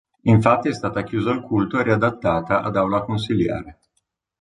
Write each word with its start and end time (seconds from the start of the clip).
Infatti 0.23 0.67
è 0.69 0.73
stata 0.73 1.03
chiusa 1.03 1.29
al 1.29 1.43
culto 1.43 1.77
e 1.79 1.83
riadattata 1.83 2.63
ad 2.63 2.75
Aula 2.75 3.03
consiliare. 3.03 3.79